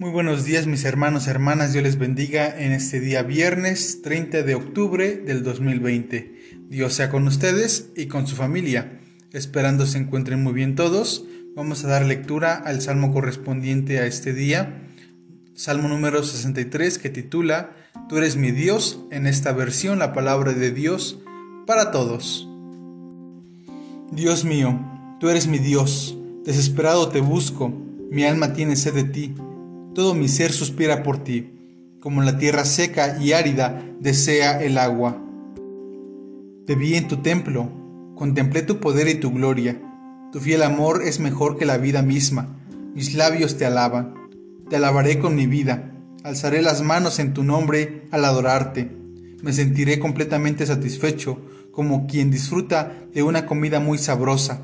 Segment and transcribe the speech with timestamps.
[0.00, 4.54] Muy buenos días mis hermanos hermanas, Dios les bendiga en este día viernes 30 de
[4.54, 6.68] octubre del 2020.
[6.68, 9.00] Dios sea con ustedes y con su familia.
[9.32, 11.24] Esperando se encuentren muy bien todos,
[11.56, 14.86] vamos a dar lectura al salmo correspondiente a este día,
[15.54, 17.72] salmo número 63 que titula
[18.08, 21.18] Tú eres mi Dios, en esta versión la palabra de Dios
[21.66, 22.48] para todos.
[24.12, 24.78] Dios mío,
[25.18, 27.70] tú eres mi Dios, desesperado te busco,
[28.12, 29.34] mi alma tiene sed de ti
[29.98, 31.50] todo mi ser suspira por ti,
[31.98, 35.20] como la tierra seca y árida desea el agua.
[36.68, 37.68] Te en tu templo,
[38.14, 39.82] contemplé tu poder y tu gloria.
[40.30, 42.60] Tu fiel amor es mejor que la vida misma.
[42.94, 44.14] Mis labios te alaban.
[44.70, 45.90] Te alabaré con mi vida.
[46.22, 48.96] Alzaré las manos en tu nombre al adorarte.
[49.42, 51.40] Me sentiré completamente satisfecho,
[51.72, 54.60] como quien disfruta de una comida muy sabrosa,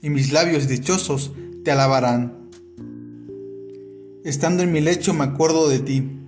[0.00, 1.32] y mis labios dichosos
[1.64, 2.39] te alabarán.
[4.22, 6.20] Estando en mi lecho me acuerdo de ti.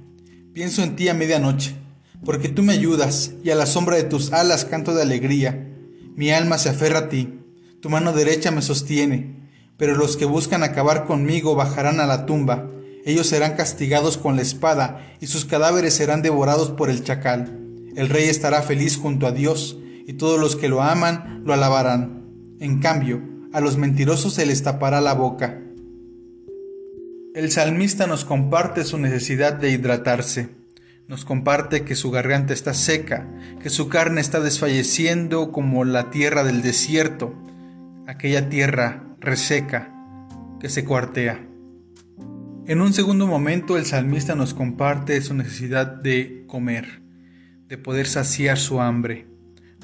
[0.54, 1.76] Pienso en ti a medianoche,
[2.24, 5.68] porque tú me ayudas y a la sombra de tus alas canto de alegría.
[6.16, 7.40] Mi alma se aferra a ti,
[7.82, 12.70] tu mano derecha me sostiene, pero los que buscan acabar conmigo bajarán a la tumba.
[13.04, 17.60] Ellos serán castigados con la espada y sus cadáveres serán devorados por el chacal.
[17.94, 19.76] El rey estará feliz junto a Dios
[20.06, 22.24] y todos los que lo aman lo alabarán.
[22.58, 23.20] En cambio,
[23.52, 25.61] a los mentirosos se les tapará la boca.
[27.34, 30.50] El salmista nos comparte su necesidad de hidratarse,
[31.08, 33.26] nos comparte que su garganta está seca,
[33.62, 37.34] que su carne está desfalleciendo como la tierra del desierto,
[38.06, 39.94] aquella tierra reseca
[40.60, 41.40] que se cuartea.
[42.66, 47.00] En un segundo momento el salmista nos comparte su necesidad de comer,
[47.66, 49.26] de poder saciar su hambre.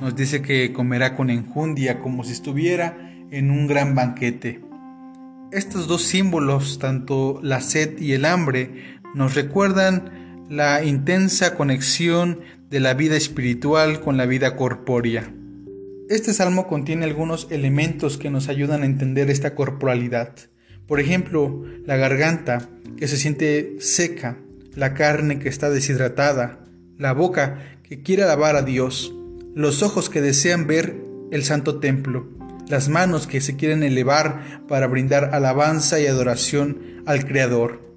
[0.03, 4.68] Nos dice que comerá con enjundia como si estuviera en un gran banquete
[5.53, 12.81] estos dos símbolos, tanto la sed y el hambre, nos recuerdan la intensa conexión de
[12.81, 15.33] la vida espiritual con la vida corpórea.
[16.09, 20.35] Este salmo contiene algunos elementos que nos ayudan a entender esta corporalidad.
[20.87, 24.39] Por ejemplo, la garganta que se siente seca,
[24.75, 26.65] la carne que está deshidratada,
[26.97, 29.15] la boca que quiere alabar a Dios,
[29.55, 30.97] los ojos que desean ver
[31.31, 32.27] el santo templo,
[32.69, 37.89] las manos que se quieren elevar para brindar alabanza y adoración al Creador.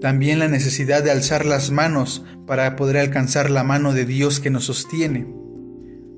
[0.00, 4.50] También la necesidad de alzar las manos para poder alcanzar la mano de Dios que
[4.50, 5.26] nos sostiene.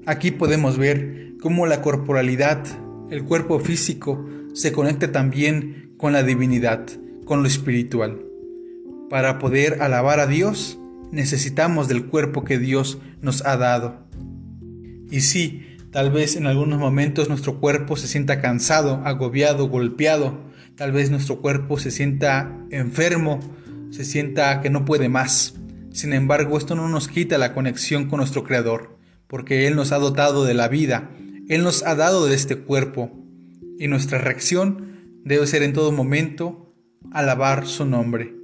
[0.06, 2.64] Aquí podemos ver cómo la corporalidad,
[3.10, 6.86] el cuerpo físico, se conecta también con la divinidad,
[7.24, 8.24] con lo espiritual.
[9.08, 10.78] Para poder alabar a Dios,
[11.12, 14.06] necesitamos del cuerpo que Dios nos ha dado.
[15.10, 20.38] Y sí, Tal vez en algunos momentos nuestro cuerpo se sienta cansado, agobiado, golpeado.
[20.76, 23.40] Tal vez nuestro cuerpo se sienta enfermo,
[23.90, 25.54] se sienta que no puede más.
[25.90, 29.98] Sin embargo, esto no nos quita la conexión con nuestro Creador, porque Él nos ha
[29.98, 31.10] dotado de la vida,
[31.48, 33.10] Él nos ha dado de este cuerpo,
[33.78, 36.74] y nuestra reacción debe ser en todo momento
[37.12, 38.34] alabar su nombre.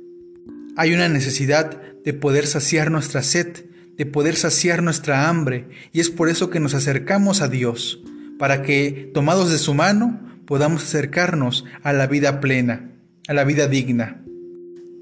[0.76, 3.66] Hay una necesidad de poder saciar nuestra sed,
[3.96, 8.00] de poder saciar nuestra hambre y es por eso que nos acercamos a Dios,
[8.38, 12.90] para que, tomados de su mano, podamos acercarnos a la vida plena,
[13.28, 14.20] a la vida digna.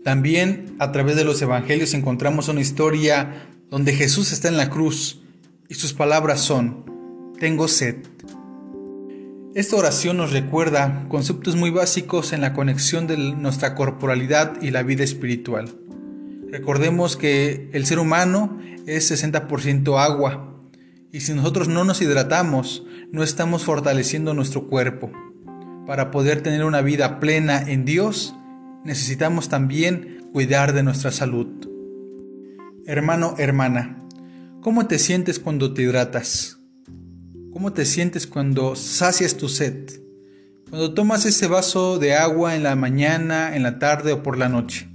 [0.05, 5.23] También a través de los evangelios encontramos una historia donde Jesús está en la cruz
[5.69, 6.85] y sus palabras son,
[7.39, 7.97] tengo sed.
[9.55, 14.83] Esta oración nos recuerda conceptos muy básicos en la conexión de nuestra corporalidad y la
[14.83, 15.69] vida espiritual.
[16.53, 20.69] Recordemos que el ser humano es 60% agua
[21.11, 25.11] y si nosotros no nos hidratamos, no estamos fortaleciendo nuestro cuerpo.
[25.87, 28.35] Para poder tener una vida plena en Dios,
[28.85, 31.47] necesitamos también cuidar de nuestra salud.
[32.85, 34.07] Hermano, hermana,
[34.61, 36.59] ¿cómo te sientes cuando te hidratas?
[37.51, 39.89] ¿Cómo te sientes cuando sacias tu sed?
[40.69, 44.51] Cuando tomas ese vaso de agua en la mañana, en la tarde o por la
[44.51, 44.92] noche.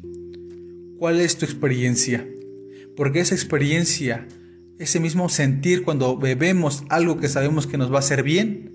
[0.98, 2.28] ¿Cuál es tu experiencia?
[2.96, 4.28] Porque esa experiencia,
[4.80, 8.72] ese mismo sentir cuando bebemos algo que sabemos que nos va a hacer bien,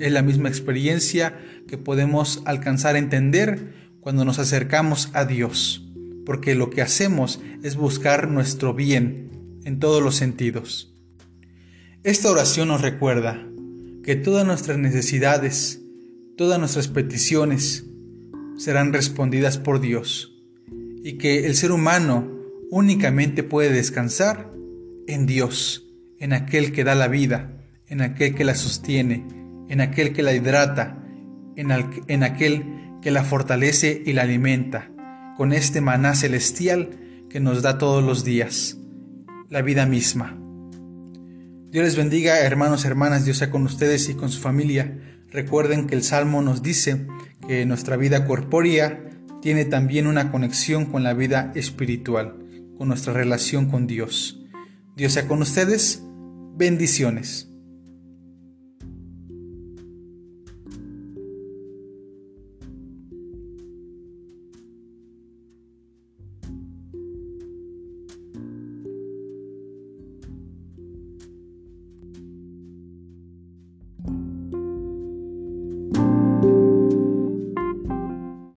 [0.00, 5.86] es la misma experiencia que podemos alcanzar a entender cuando nos acercamos a Dios.
[6.24, 10.94] Porque lo que hacemos es buscar nuestro bien en todos los sentidos.
[12.02, 13.46] Esta oración nos recuerda
[14.02, 15.82] que todas nuestras necesidades,
[16.34, 17.84] todas nuestras peticiones
[18.56, 20.37] serán respondidas por Dios
[21.02, 22.28] y que el ser humano
[22.70, 24.52] únicamente puede descansar
[25.06, 25.86] en Dios,
[26.18, 29.26] en aquel que da la vida, en aquel que la sostiene,
[29.68, 31.04] en aquel que la hidrata,
[31.56, 31.70] en,
[32.08, 32.64] en aquel
[33.02, 34.90] que la fortalece y la alimenta,
[35.36, 36.90] con este maná celestial
[37.30, 38.78] que nos da todos los días,
[39.48, 40.38] la vida misma.
[41.70, 44.98] Dios les bendiga, hermanos, hermanas, Dios sea con ustedes y con su familia.
[45.30, 47.06] Recuerden que el Salmo nos dice
[47.46, 49.07] que nuestra vida corpórea
[49.40, 52.36] tiene también una conexión con la vida espiritual,
[52.76, 54.40] con nuestra relación con Dios.
[54.96, 56.02] Dios sea con ustedes.
[56.56, 57.47] Bendiciones.